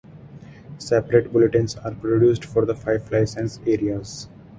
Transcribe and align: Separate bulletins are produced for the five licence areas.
Separate 0.79 1.31
bulletins 1.31 1.75
are 1.75 1.91
produced 1.93 2.43
for 2.43 2.65
the 2.65 2.73
five 2.73 3.11
licence 3.11 3.59
areas. 3.67 4.27